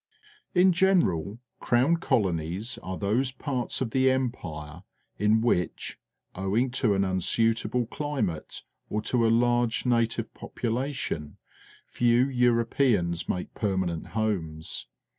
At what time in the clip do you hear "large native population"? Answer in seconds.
9.29-11.37